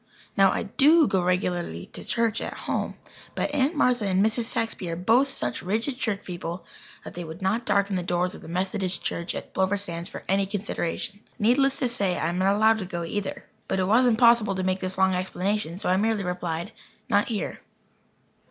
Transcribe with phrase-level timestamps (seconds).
[0.35, 2.95] Now, I do go regularly to church at home.
[3.35, 4.45] But Aunt Martha and Mrs.
[4.45, 6.65] Saxby are both such rigid church people
[7.03, 10.23] that they would not darken the doors of the Methodist church at Plover Sands for
[10.27, 11.19] any consideration.
[11.37, 13.43] Needless to say, I am not allowed to go either.
[13.67, 16.71] But it was impossible to make this long explanation, so I merely replied:
[17.07, 17.59] "Not here."